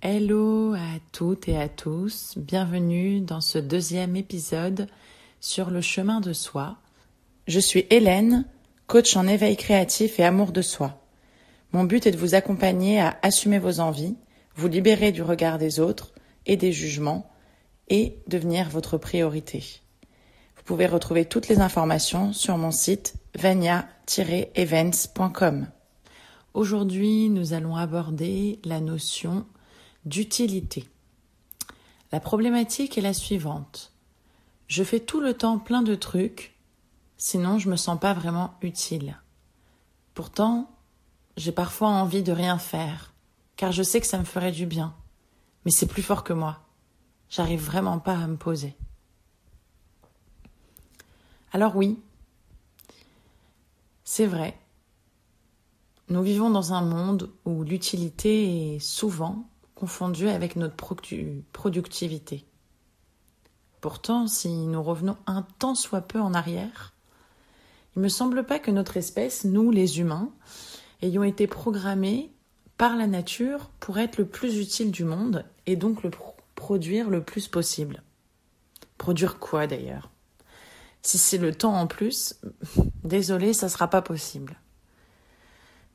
[0.00, 4.86] Hello à toutes et à tous, bienvenue dans ce deuxième épisode
[5.40, 6.76] sur le chemin de soi.
[7.48, 8.44] Je suis Hélène,
[8.86, 11.02] coach en éveil créatif et amour de soi.
[11.72, 14.14] Mon but est de vous accompagner à assumer vos envies,
[14.54, 16.12] vous libérer du regard des autres
[16.46, 17.28] et des jugements
[17.88, 19.64] et devenir votre priorité.
[20.56, 25.66] Vous pouvez retrouver toutes les informations sur mon site vania-events.com.
[26.54, 29.44] Aujourd'hui, nous allons aborder la notion
[30.08, 30.88] d'utilité.
[32.12, 33.92] La problématique est la suivante.
[34.66, 36.56] Je fais tout le temps plein de trucs,
[37.18, 39.20] sinon je me sens pas vraiment utile.
[40.14, 40.70] Pourtant,
[41.36, 43.12] j'ai parfois envie de rien faire,
[43.56, 44.94] car je sais que ça me ferait du bien.
[45.64, 46.60] Mais c'est plus fort que moi.
[47.28, 48.74] J'arrive vraiment pas à me poser.
[51.52, 51.98] Alors oui,
[54.04, 54.58] c'est vrai.
[56.08, 59.46] Nous vivons dans un monde où l'utilité est souvent
[59.78, 62.44] confondu avec notre productivité.
[63.80, 66.94] Pourtant, si nous revenons un tant soit peu en arrière,
[67.94, 70.30] il ne me semble pas que notre espèce, nous les humains,
[71.00, 72.32] ayons été programmés
[72.76, 76.10] par la nature pour être le plus utile du monde et donc le
[76.56, 78.02] produire le plus possible.
[78.98, 80.10] Produire quoi d'ailleurs?
[81.02, 82.40] Si c'est le temps en plus,
[83.04, 84.58] désolé, ça ne sera pas possible.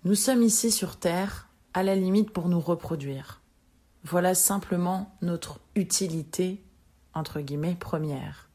[0.06, 3.43] Nous sommes ici sur Terre, à la limite pour nous reproduire.
[4.04, 6.62] Voilà simplement notre utilité,
[7.14, 8.50] entre guillemets, première.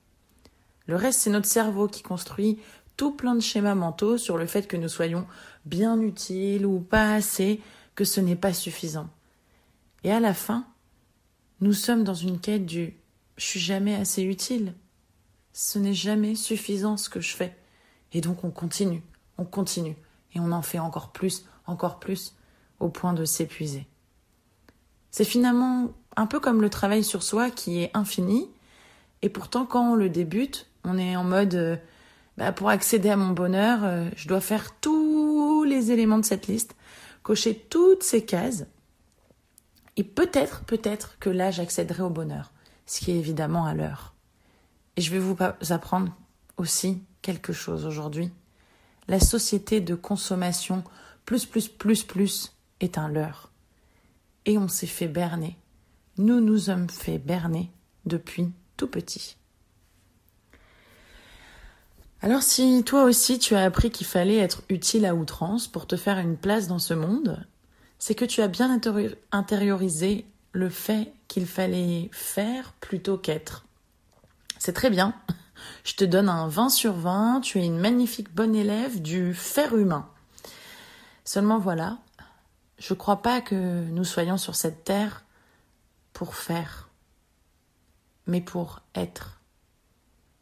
[0.87, 2.59] Le reste, c'est notre cerveau qui construit
[2.97, 5.27] tout plein de schémas mentaux sur le fait que nous soyons
[5.65, 7.61] bien utiles ou pas assez,
[7.95, 9.09] que ce n'est pas suffisant.
[10.05, 10.67] Et à la fin,
[11.61, 12.95] nous sommes dans une quête du
[13.39, 14.75] je suis jamais assez utile.
[15.53, 17.57] Ce n'est jamais suffisant ce que je fais.
[18.13, 19.03] Et donc on continue,
[19.39, 19.97] on continue,
[20.35, 22.35] et on en fait encore plus, encore plus,
[22.81, 23.87] au point de s'épuiser.
[25.19, 28.49] C'est finalement un peu comme le travail sur soi qui est infini,
[29.21, 31.77] et pourtant quand on le débute, on est en mode euh,
[32.37, 36.47] bah, pour accéder à mon bonheur, euh, je dois faire tous les éléments de cette
[36.47, 36.77] liste,
[37.25, 38.67] cocher toutes ces cases,
[39.97, 42.53] et peut-être, peut-être que là j'accéderai au bonheur,
[42.87, 44.15] ce qui est évidemment à l'heure.
[44.95, 45.37] Et je vais vous
[45.71, 46.15] apprendre
[46.59, 48.31] aussi quelque chose aujourd'hui.
[49.09, 50.85] La société de consommation
[51.25, 53.51] plus, plus, plus, plus est un leurre
[54.49, 55.59] et on s'est fait berner.
[56.17, 57.71] Nous nous sommes fait berner
[58.07, 58.49] depuis
[58.79, 59.37] tout petit.
[62.23, 65.97] Alors si toi aussi tu as appris qu'il fallait être utile à outrance pour te
[65.97, 67.47] faire une place dans ce monde,
[67.99, 68.81] c'est que tu as bien
[69.33, 73.67] intériorisé le fait qu'il fallait faire plutôt qu'être.
[74.59, 75.15] C'est très bien.
[75.85, 79.77] Je te donne un 20 sur 20, tu es une magnifique bonne élève du faire
[79.77, 80.09] humain.
[81.25, 81.99] Seulement voilà,
[82.79, 85.25] je ne crois pas que nous soyons sur cette terre
[86.13, 86.89] pour faire,
[88.27, 89.41] mais pour être,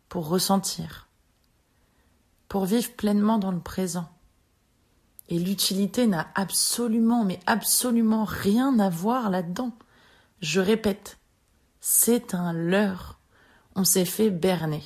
[0.09, 1.09] pour ressentir,
[2.49, 4.09] pour vivre pleinement dans le présent.
[5.29, 9.73] Et l'utilité n'a absolument, mais absolument rien à voir là-dedans.
[10.41, 11.19] Je répète,
[11.81, 13.19] c'est un leurre.
[13.75, 14.85] On s'est fait berner.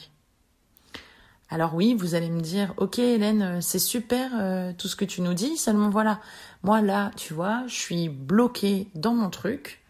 [1.53, 5.05] Alors oui, vous allez me dire, ok Hélène, euh, c'est super euh, tout ce que
[5.05, 6.21] tu nous dis, seulement voilà,
[6.63, 9.83] moi là, tu vois, je suis bloquée dans mon truc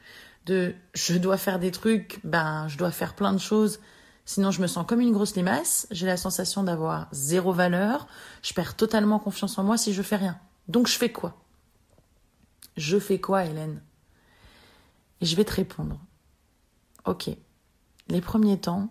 [0.46, 3.78] de je dois faire des trucs, ben je dois faire plein de choses,
[4.24, 8.08] sinon je me sens comme une grosse limace, j'ai la sensation d'avoir zéro valeur,
[8.42, 10.38] je perds totalement confiance en moi si je fais rien.
[10.68, 11.36] Donc je fais quoi?
[12.78, 13.82] Je fais quoi Hélène?
[15.20, 16.00] Et je vais te répondre.
[17.04, 17.28] Ok,
[18.08, 18.88] les premiers temps,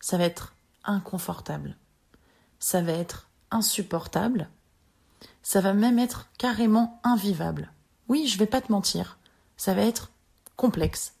[0.00, 0.55] ça va être
[0.86, 1.76] inconfortable.
[2.58, 4.48] Ça va être insupportable.
[5.42, 7.72] Ça va même être carrément invivable.
[8.08, 9.18] Oui, je vais pas te mentir.
[9.56, 10.10] Ça va être
[10.56, 11.14] complexe.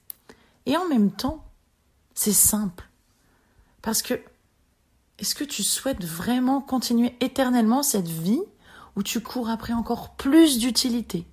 [0.66, 1.44] Et en même temps,
[2.14, 2.88] c'est simple.
[3.82, 4.20] Parce que
[5.18, 8.42] est-ce que tu souhaites vraiment continuer éternellement cette vie
[8.96, 11.26] où tu cours après encore plus d'utilité,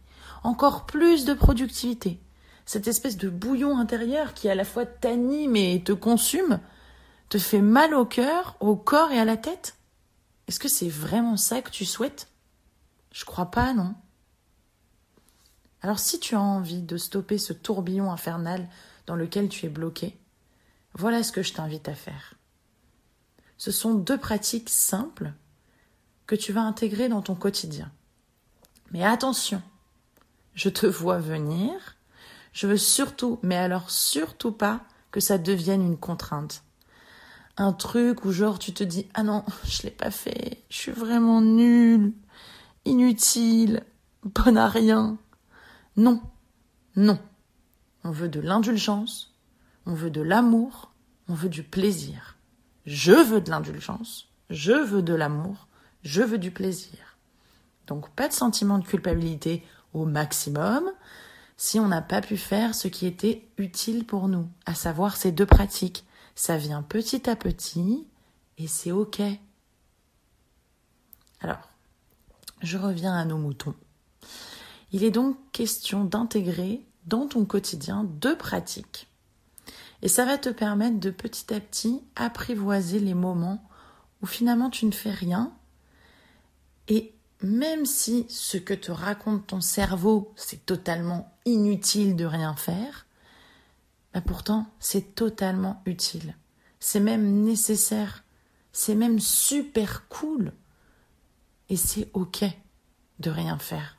[0.44, 2.20] encore plus de productivité,
[2.66, 6.60] cette espèce de bouillon intérieur qui à la fois t'anime et te consume,
[7.34, 9.76] te fait mal au cœur, au corps et à la tête?
[10.48, 12.28] Est-ce que c'est vraiment ça que tu souhaites?
[13.12, 13.96] Je crois pas, non.
[15.82, 18.70] Alors si tu as envie de stopper ce tourbillon infernal
[19.08, 20.16] dans lequel tu es bloqué,
[20.94, 22.36] voilà ce que je t'invite à faire.
[23.58, 25.34] Ce sont deux pratiques simples
[26.28, 27.92] que tu vas intégrer dans ton quotidien.
[28.92, 29.64] Mais attention,
[30.54, 31.98] je te vois venir,
[32.52, 36.64] je veux surtout, mais alors surtout pas, que ça devienne une contrainte
[37.58, 40.64] un truc où genre tu te dis ah non je l'ai pas fait.
[40.70, 42.14] Je suis vraiment nulle
[42.86, 43.84] inutile
[44.24, 45.18] bonne à rien
[45.96, 46.22] non.
[46.96, 47.20] Non.
[48.04, 49.34] On veut de l'indulgence,
[49.86, 50.92] on veut de l'amour,
[51.28, 52.38] on veut du plaisir.
[52.86, 55.68] Je veux de l'indulgence, je veux de l'amour,
[56.02, 57.18] je veux du plaisir.
[57.86, 59.64] Donc pas de sentiment de culpabilité
[59.94, 60.90] au maximum
[61.58, 65.32] si on n'a pas pu faire ce qui était utile pour nous, à savoir ces
[65.32, 66.06] deux pratiques.
[66.36, 68.08] Ça vient petit à petit
[68.58, 69.22] et c'est OK.
[71.42, 71.70] Alors,
[72.62, 73.76] je reviens à nos moutons.
[74.92, 79.08] Il est donc question d'intégrer dans ton quotidien deux pratiques.
[80.02, 83.64] Et ça va te permettre de petit à petit apprivoiser les moments
[84.22, 85.54] où finalement tu ne fais rien
[86.88, 93.06] et même si ce que te raconte ton cerveau, c'est totalement inutile de rien faire,
[94.22, 96.36] pourtant c'est totalement utile.
[96.80, 98.24] C'est même nécessaire.
[98.72, 100.54] C'est même super cool.
[101.70, 102.46] Et c'est ok
[103.20, 103.98] de rien faire.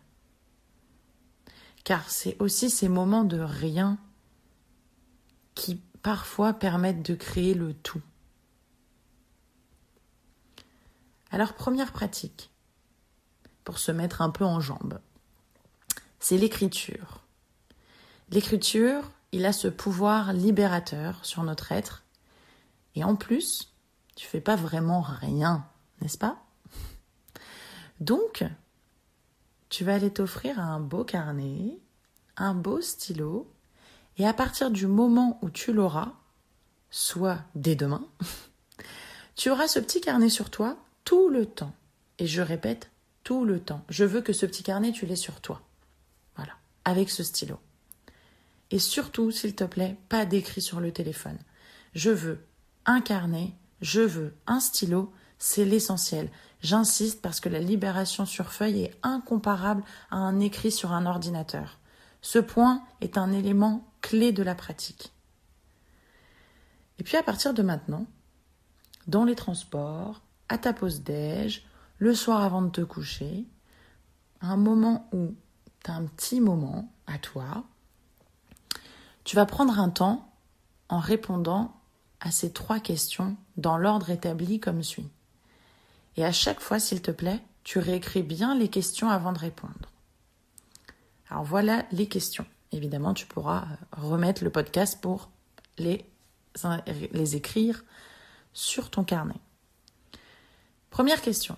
[1.84, 3.98] Car c'est aussi ces moments de rien
[5.54, 8.02] qui parfois permettent de créer le tout.
[11.30, 12.50] Alors première pratique,
[13.64, 15.00] pour se mettre un peu en jambe.
[16.20, 17.24] C'est l'écriture.
[18.30, 22.04] L'écriture, il a ce pouvoir libérateur sur notre être.
[22.94, 23.74] Et en plus,
[24.14, 25.66] tu fais pas vraiment rien,
[26.00, 26.44] n'est-ce pas?
[27.98, 28.44] Donc,
[29.70, 31.80] tu vas aller t'offrir un beau carnet,
[32.36, 33.52] un beau stylo,
[34.18, 36.12] et à partir du moment où tu l'auras,
[36.92, 38.06] soit dès demain,
[39.34, 41.74] tu auras ce petit carnet sur toi tout le temps.
[42.20, 42.88] Et je répète,
[43.24, 43.82] tout le temps.
[43.88, 45.60] Je veux que ce petit carnet, tu l'aies sur toi.
[46.36, 46.52] Voilà,
[46.84, 47.58] avec ce stylo.
[48.70, 51.38] Et surtout, s'il te plaît, pas d'écrit sur le téléphone.
[51.94, 52.44] Je veux
[52.86, 56.30] un carnet, je veux un stylo, c'est l'essentiel.
[56.60, 61.78] J'insiste parce que la libération sur feuille est incomparable à un écrit sur un ordinateur.
[62.22, 65.12] Ce point est un élément clé de la pratique.
[66.98, 68.06] Et puis à partir de maintenant,
[69.06, 71.66] dans les transports, à ta pause déj,
[71.98, 73.44] le soir avant de te coucher,
[74.40, 75.34] un moment où
[75.84, 77.64] tu as un petit moment à toi,
[79.24, 80.30] tu vas prendre un temps
[80.88, 81.74] en répondant
[82.20, 85.08] à ces trois questions dans l'ordre établi comme suit.
[86.16, 89.90] Et à chaque fois, s'il te plaît, tu réécris bien les questions avant de répondre.
[91.28, 92.46] Alors voilà les questions.
[92.72, 95.30] Évidemment, tu pourras remettre le podcast pour
[95.78, 96.04] les,
[97.34, 97.84] écrire
[98.52, 99.40] sur ton carnet.
[100.90, 101.56] Première question.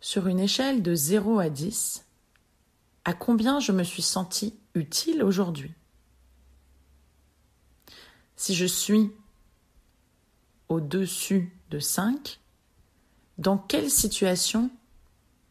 [0.00, 2.04] Sur une échelle de 0 à 10,
[3.04, 5.72] à combien je me suis senti utile aujourd'hui?
[8.42, 9.12] Si je suis
[10.68, 12.40] au-dessus de 5,
[13.38, 14.68] dans quelle situation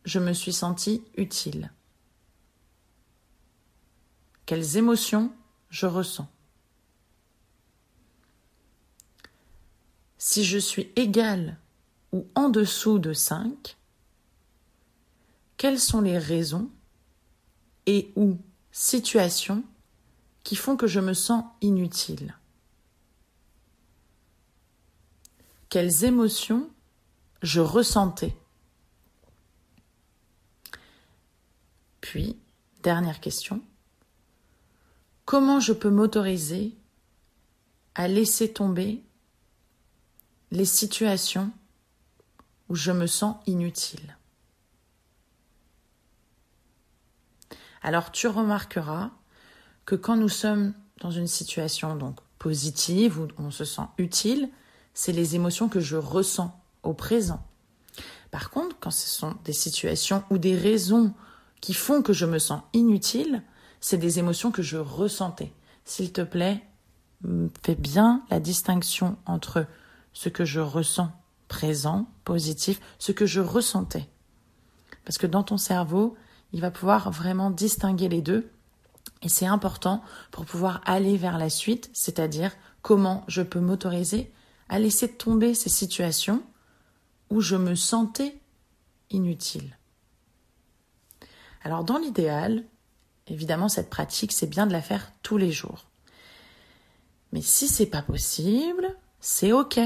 [0.04, 1.72] je me suis senti utile?
[4.46, 5.32] Quelles émotions
[5.70, 6.28] je ressens?
[10.18, 11.58] Si je suis égal
[12.12, 13.78] ou en dessous de 5,
[15.56, 16.70] quelles sont les raisons
[17.86, 18.38] et ou
[18.74, 19.64] situations
[20.44, 22.36] qui font que je me sens inutile?
[25.72, 26.70] Quelles émotions
[27.42, 28.36] je ressentais.
[32.02, 32.38] Puis,
[32.84, 33.62] dernière question,
[35.24, 36.76] comment je peux m'autoriser
[37.96, 39.02] à laisser tomber
[40.52, 41.54] les situations
[42.68, 44.18] où je me sens inutile?
[47.82, 49.12] Alors tu remarqueras
[49.86, 54.52] que quand nous sommes dans une situation donc positive où on se sent utile,
[54.94, 57.46] c'est les émotions que je ressens au présent.
[58.32, 61.14] Par contre, quand ce sont des situations ou des raisons
[61.60, 63.44] qui font que je me sens inutile,
[63.82, 65.54] c'est des émotions que je ressentais.
[65.86, 66.64] S'il te plaît,
[67.64, 69.66] fais bien la distinction entre
[70.14, 71.12] ce que je ressens
[71.48, 74.08] présent, positif, ce que je ressentais.
[75.04, 76.16] Parce que dans ton cerveau,
[76.54, 78.50] il va pouvoir vraiment distinguer les deux.
[79.22, 84.32] Et c'est important pour pouvoir aller vers la suite, c'est-à-dire comment je peux m'autoriser
[84.72, 86.42] à laisser tomber ces situations
[87.30, 88.40] où je me sentais
[89.12, 89.78] inutile.
[91.62, 92.64] Alors dans l'idéal,
[93.28, 95.88] évidemment cette pratique, c'est bien de la faire tous les jours.
[97.34, 99.80] Mais si c'est pas possible, c'est OK.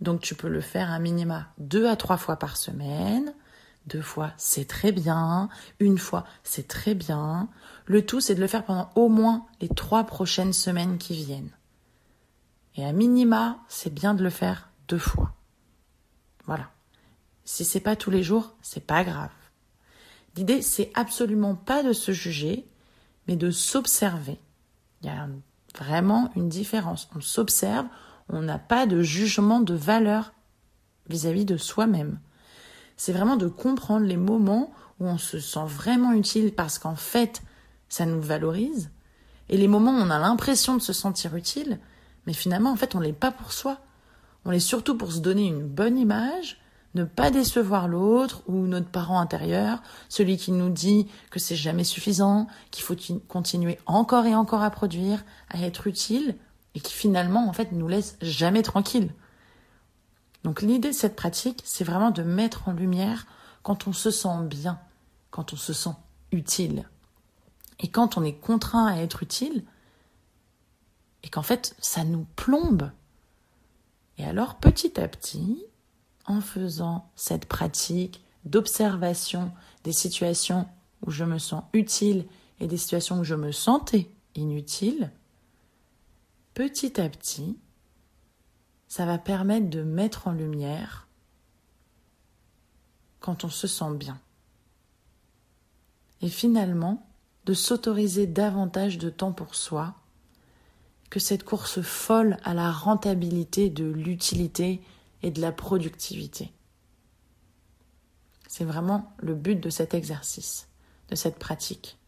[0.00, 3.32] Donc tu peux le faire un minima deux à trois fois par semaine,
[3.86, 5.48] deux fois, c'est très bien.
[5.78, 7.48] Une fois, c'est très bien.
[7.86, 11.50] Le tout, c'est de le faire pendant au moins les trois prochaines semaines qui viennent.
[12.76, 15.32] Et à minima, c'est bien de le faire deux fois.
[16.46, 16.70] Voilà.
[17.44, 19.30] Si c'est pas tous les jours, c'est pas grave.
[20.36, 22.66] L'idée, c'est absolument pas de se juger,
[23.26, 24.38] mais de s'observer
[25.02, 25.28] Il y a
[25.78, 27.08] vraiment une différence.
[27.16, 27.86] On s'observe,
[28.28, 30.32] on n'a pas de jugement de valeur
[31.08, 32.20] vis-à-vis de soi-même.
[32.96, 37.42] C'est vraiment de comprendre les moments où on se sent vraiment utile parce qu'en fait,
[37.88, 38.90] ça nous valorise,
[39.48, 41.80] et les moments où on a l'impression de se sentir utile,
[42.26, 43.78] mais finalement, en fait, on l'est pas pour soi.
[44.44, 46.60] On l'est surtout pour se donner une bonne image,
[46.94, 51.84] ne pas décevoir l'autre ou notre parent intérieur, celui qui nous dit que c'est jamais
[51.84, 52.96] suffisant, qu'il faut
[53.28, 56.36] continuer encore et encore à produire, à être utile,
[56.74, 59.12] et qui finalement, en fait, nous laisse jamais tranquille.
[60.44, 63.26] Donc l'idée de cette pratique, c'est vraiment de mettre en lumière
[63.62, 64.78] quand on se sent bien,
[65.30, 65.94] quand on se sent
[66.32, 66.88] utile.
[67.78, 69.64] Et quand on est contraint à être utile,
[71.22, 72.90] et qu'en fait, ça nous plombe.
[74.18, 75.64] Et alors, petit à petit,
[76.26, 79.52] en faisant cette pratique d'observation
[79.84, 80.68] des situations
[81.04, 82.26] où je me sens utile
[82.58, 85.10] et des situations où je me sentais inutile,
[86.54, 87.58] petit à petit,
[88.88, 91.08] ça va permettre de mettre en lumière
[93.20, 94.18] quand on se sent bien.
[96.22, 97.06] Et finalement,
[97.46, 99.94] de s'autoriser davantage de temps pour soi
[101.10, 104.80] que cette course folle à la rentabilité de l'utilité
[105.22, 106.52] et de la productivité.
[108.48, 110.68] C'est vraiment le but de cet exercice,
[111.08, 111.98] de cette pratique,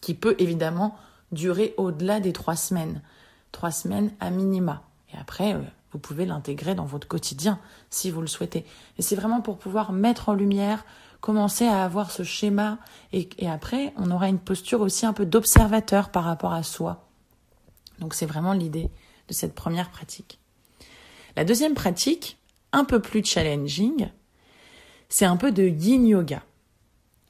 [0.00, 0.96] qui peut évidemment
[1.30, 3.02] durer au-delà des trois semaines,
[3.52, 4.82] trois semaines à minima.
[5.12, 5.62] Et après, euh,
[5.92, 7.58] vous pouvez l'intégrer dans votre quotidien
[7.90, 8.64] si vous le souhaitez.
[8.98, 10.84] Et c'est vraiment pour pouvoir mettre en lumière,
[11.20, 12.78] commencer à avoir ce schéma
[13.12, 17.07] et, et après, on aura une posture aussi un peu d'observateur par rapport à soi.
[17.98, 18.90] Donc c'est vraiment l'idée
[19.28, 20.38] de cette première pratique.
[21.36, 22.38] La deuxième pratique,
[22.72, 24.08] un peu plus challenging,
[25.08, 26.42] c'est un peu de yin yoga.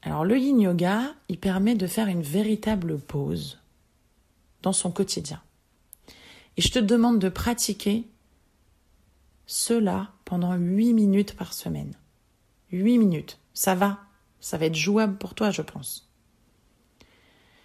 [0.01, 3.59] Alors le yin yoga, il permet de faire une véritable pause
[4.61, 5.41] dans son quotidien.
[6.57, 8.05] Et je te demande de pratiquer
[9.45, 11.93] cela pendant 8 minutes par semaine.
[12.71, 13.99] 8 minutes, ça va,
[14.39, 16.09] ça va être jouable pour toi, je pense.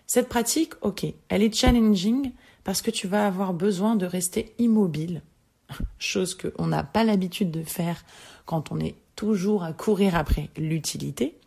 [0.06, 2.32] Cette pratique, ok, elle est challenging
[2.64, 5.22] parce que tu vas avoir besoin de rester immobile,
[5.98, 8.04] chose qu'on n'a pas l'habitude de faire
[8.46, 11.38] quand on est toujours à courir après l'utilité.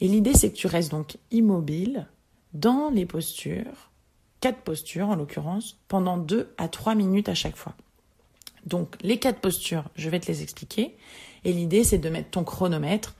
[0.00, 2.06] Et l'idée, c'est que tu restes donc immobile
[2.54, 3.90] dans les postures,
[4.40, 7.74] quatre postures en l'occurrence, pendant 2 à 3 minutes à chaque fois.
[8.66, 10.96] Donc les quatre postures, je vais te les expliquer.
[11.44, 13.14] Et l'idée, c'est de mettre ton chronomètre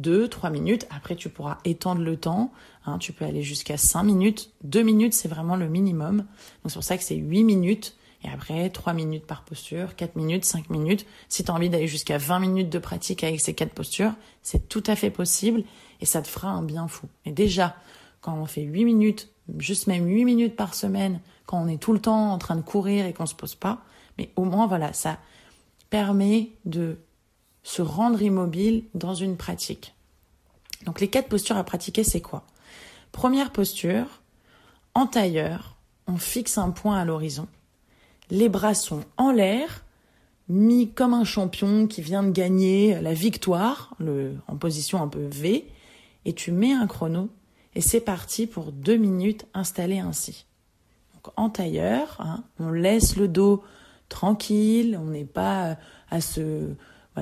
[0.00, 0.86] 2, 3 minutes.
[0.90, 2.52] Après, tu pourras étendre le temps.
[2.86, 4.50] Hein, tu peux aller jusqu'à 5 minutes.
[4.64, 6.18] 2 minutes, c'est vraiment le minimum.
[6.18, 6.26] Donc
[6.66, 7.96] c'est pour ça que c'est 8 minutes.
[8.24, 11.06] Et après, 3 minutes par posture, 4 minutes, 5 minutes.
[11.28, 14.12] Si tu as envie d'aller jusqu'à 20 minutes de pratique avec ces quatre postures,
[14.42, 15.62] c'est tout à fait possible
[16.00, 17.06] et ça te fera un bien fou.
[17.24, 17.76] Et déjà,
[18.20, 19.28] quand on fait 8 minutes,
[19.58, 22.62] juste même 8 minutes par semaine, quand on est tout le temps en train de
[22.62, 23.82] courir et qu'on se pose pas,
[24.18, 25.18] mais au moins, voilà, ça
[25.90, 26.98] permet de
[27.68, 29.94] se rendre immobile dans une pratique.
[30.86, 32.46] Donc les quatre postures à pratiquer, c'est quoi?
[33.12, 34.22] Première posture,
[34.94, 37.46] en tailleur, on fixe un point à l'horizon.
[38.30, 39.84] Les bras sont en l'air,
[40.48, 43.94] mis comme un champion qui vient de gagner la victoire,
[44.46, 45.68] en position un peu V,
[46.24, 47.28] et tu mets un chrono,
[47.74, 50.46] et c'est parti pour deux minutes installé ainsi.
[51.12, 53.62] Donc en tailleur, hein, on laisse le dos
[54.08, 55.76] tranquille, on n'est pas
[56.10, 56.70] à se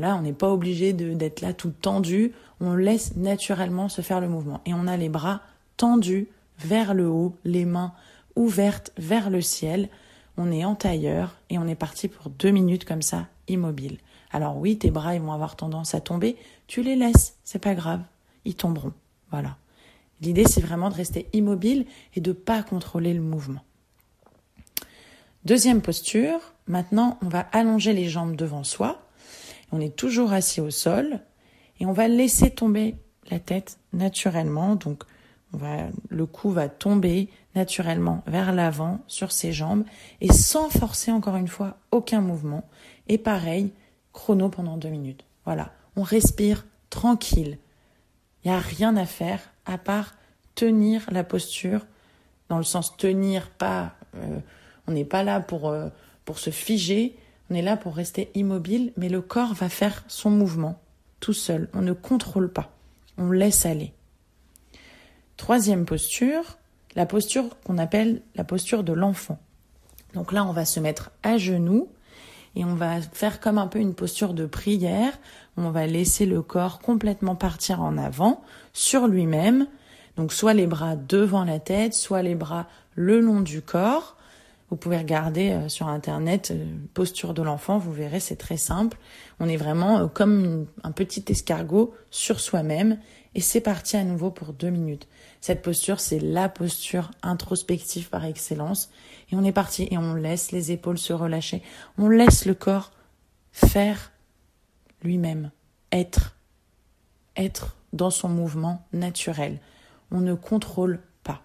[0.02, 4.60] on n'est pas obligé d'être là tout tendu, on laisse naturellement se faire le mouvement
[4.66, 5.40] et on a les bras
[5.76, 7.92] tendus vers le haut, les mains
[8.34, 9.88] ouvertes vers le ciel.
[10.36, 13.98] On est en tailleur et on est parti pour deux minutes comme ça, immobile.
[14.30, 16.36] Alors oui, tes bras vont avoir tendance à tomber,
[16.66, 18.02] tu les laisses, c'est pas grave,
[18.44, 18.92] ils tomberont.
[19.30, 19.56] Voilà.
[20.20, 23.62] L'idée c'est vraiment de rester immobile et de pas contrôler le mouvement.
[25.44, 29.05] Deuxième posture, maintenant on va allonger les jambes devant soi.
[29.72, 31.20] On est toujours assis au sol
[31.80, 32.96] et on va laisser tomber
[33.30, 34.76] la tête naturellement.
[34.76, 35.04] Donc
[36.08, 39.84] le cou va tomber naturellement vers l'avant sur ses jambes
[40.20, 42.68] et sans forcer encore une fois aucun mouvement.
[43.08, 43.72] Et pareil,
[44.12, 45.24] chrono pendant deux minutes.
[45.44, 47.58] Voilà, on respire tranquille.
[48.44, 50.14] Il n'y a rien à faire à part
[50.54, 51.86] tenir la posture,
[52.48, 54.38] dans le sens tenir pas euh,
[54.86, 55.88] on n'est pas là pour, euh,
[56.24, 57.16] pour se figer,
[57.50, 60.80] on est là pour rester immobile, mais le corps va faire son mouvement
[61.20, 61.68] tout seul.
[61.74, 62.72] On ne contrôle pas,
[63.18, 63.92] on laisse aller.
[65.36, 66.58] Troisième posture,
[66.94, 69.38] la posture qu'on appelle la posture de l'enfant.
[70.14, 71.88] Donc là, on va se mettre à genoux
[72.54, 75.12] et on va faire comme un peu une posture de prière.
[75.58, 79.66] On va laisser le corps complètement partir en avant sur lui-même,
[80.16, 84.15] Donc soit les bras devant la tête, soit les bras le long du corps.
[84.68, 88.98] Vous pouvez regarder euh, sur internet euh, posture de l'enfant, vous verrez, c'est très simple.
[89.38, 92.98] On est vraiment euh, comme un petit escargot sur soi-même
[93.36, 95.06] et c'est parti à nouveau pour deux minutes.
[95.40, 98.90] Cette posture, c'est la posture introspective par excellence
[99.30, 101.62] et on est parti et on laisse les épaules se relâcher.
[101.96, 102.90] On laisse le corps
[103.52, 104.10] faire
[105.02, 105.52] lui-même,
[105.92, 106.36] être,
[107.36, 109.60] être dans son mouvement naturel.
[110.10, 111.42] On ne contrôle pas.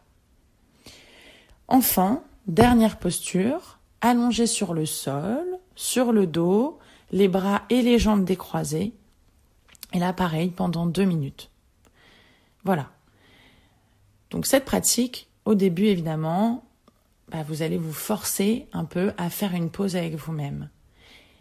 [1.68, 6.80] Enfin, Dernière posture, allongé sur le sol, sur le dos,
[7.14, 8.92] les bras et les jambes décroisés.
[9.94, 11.50] Et là, pareil, pendant deux minutes.
[12.66, 12.90] Voilà.
[14.32, 16.66] Donc cette pratique, au début, évidemment,
[17.30, 20.68] bah, vous allez vous forcer un peu à faire une pause avec vous-même.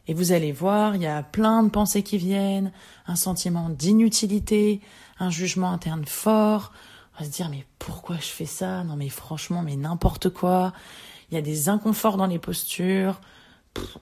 [0.06, 2.70] Et vous allez voir, il y a plein de pensées qui viennent,
[3.08, 4.80] un sentiment d'inutilité,
[5.18, 6.70] un jugement interne fort,
[7.24, 8.84] se dire mais pourquoi je fais ça?
[8.84, 10.72] Non mais franchement, mais n'importe quoi.
[11.30, 13.20] Il y a des inconforts dans les postures.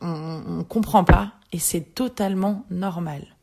[0.00, 3.36] on, ne comprend pas et c'est totalement normal.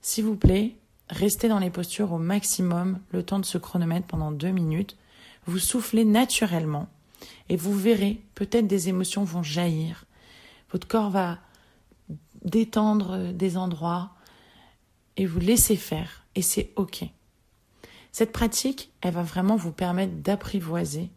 [0.00, 0.76] S'il vous plaît,
[1.08, 4.96] restez dans les postures au maximum, le temps de se chronomètre pendant deux minutes.
[5.46, 6.88] Vous soufflez naturellement
[7.48, 10.04] et vous verrez, peut-être des émotions vont jaillir.
[10.70, 11.38] Votre corps va
[12.44, 14.10] détendre des endroits
[15.16, 17.04] et vous laissez faire et c'est ok.
[18.14, 21.10] Cette pratique, elle va vraiment vous permettre d'apprivoiser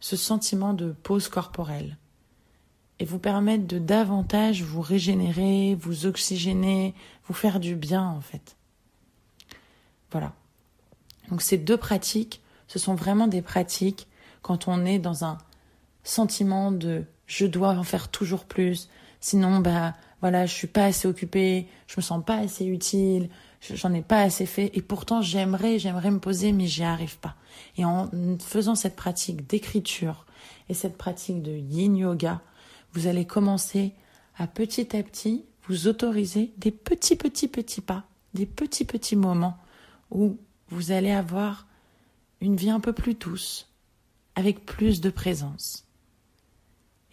[0.00, 1.98] ce sentiment de pause corporelle
[2.98, 6.94] et vous permettre de davantage vous régénérer, vous oxygéner,
[7.26, 8.56] vous faire du bien en fait.
[10.10, 10.32] Voilà.
[11.28, 14.08] Donc ces deux pratiques, ce sont vraiment des pratiques
[14.40, 15.36] quand on est dans un
[16.04, 18.88] sentiment de je dois en faire toujours plus,
[19.20, 23.28] sinon bah voilà, je suis pas assez occupée, je me sens pas assez utile,
[23.60, 27.36] j'en ai pas assez fait et pourtant j'aimerais, j'aimerais me poser mais j'y arrive pas.
[27.76, 28.10] Et en
[28.40, 30.26] faisant cette pratique d'écriture
[30.68, 32.40] et cette pratique de yin yoga,
[32.92, 33.94] vous allez commencer
[34.36, 39.58] à petit à petit vous autoriser des petits petits petits pas, des petits petits moments
[40.10, 41.66] où vous allez avoir
[42.40, 43.68] une vie un peu plus douce,
[44.34, 45.86] avec plus de présence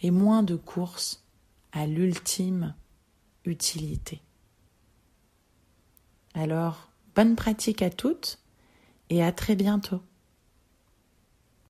[0.00, 1.24] et moins de courses
[1.72, 2.74] à l'ultime
[3.44, 4.22] utilité.
[6.38, 8.38] Alors, bonne pratique à toutes
[9.08, 10.02] et à très bientôt.